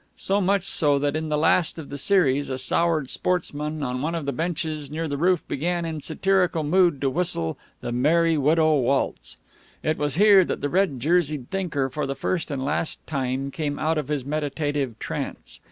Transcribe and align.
So 0.17 0.41
much 0.41 0.63
so 0.63 0.97
that 0.97 1.15
in 1.15 1.29
the 1.29 1.37
last 1.37 1.77
of 1.77 1.89
the 1.91 1.97
series 1.99 2.49
a 2.49 2.57
soured 2.57 3.11
sportsman 3.11 3.83
on 3.83 4.01
one 4.01 4.15
of 4.15 4.25
the 4.25 4.31
benches 4.31 4.89
near 4.89 5.07
the 5.07 5.15
roof 5.15 5.47
began 5.47 5.85
in 5.85 5.99
satirical 5.99 6.63
mood 6.63 6.99
to 7.01 7.09
whistle 7.11 7.55
the 7.81 7.91
"Merry 7.91 8.35
Widow 8.35 8.79
Waltz." 8.79 9.37
It 9.83 9.99
was 9.99 10.15
here 10.15 10.43
that 10.43 10.61
the 10.61 10.69
red 10.69 10.99
jerseyed 10.99 11.51
thinker 11.51 11.87
for 11.87 12.07
the 12.07 12.15
first 12.15 12.49
and 12.49 12.65
last 12.65 13.05
time 13.05 13.51
came 13.51 13.77
out 13.77 13.99
of 13.99 14.07
his 14.07 14.25
meditative 14.25 14.97
trance. 14.97 15.59